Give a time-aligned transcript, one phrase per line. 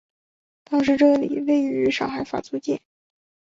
[0.63, 2.81] 当时这里位于上海法租界。